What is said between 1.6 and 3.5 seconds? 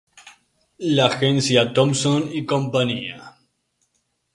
Thompson y Cía.